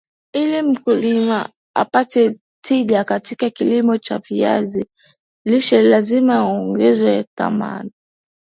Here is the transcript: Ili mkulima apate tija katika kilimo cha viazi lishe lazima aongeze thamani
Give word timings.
Ili 0.35 0.61
mkulima 0.61 1.49
apate 1.75 2.37
tija 2.61 3.03
katika 3.03 3.49
kilimo 3.49 3.97
cha 3.97 4.17
viazi 4.29 4.85
lishe 5.45 5.81
lazima 5.81 6.35
aongeze 6.35 7.25
thamani 7.37 7.91